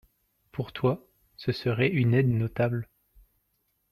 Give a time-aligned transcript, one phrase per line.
[0.51, 1.05] Pour toi,
[1.37, 2.89] ce serait une aide notable.